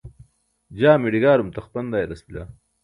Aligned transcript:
jaa 0.79 1.01
miḍigaarum 1.01 1.49
taxpan 1.51 1.85
dayalas 1.91 2.21
bila 2.27 2.43